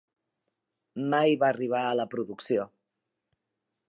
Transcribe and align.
Mai 1.13 1.35
va 1.43 1.51
arribar 1.51 1.83
a 1.89 1.93
la 2.01 2.07
producció. 2.15 2.65